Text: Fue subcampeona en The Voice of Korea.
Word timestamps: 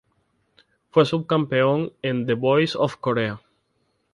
Fue 0.89 1.05
subcampeona 1.05 1.89
en 2.01 2.25
The 2.25 2.33
Voice 2.33 2.75
of 2.75 2.97
Korea. 2.97 3.39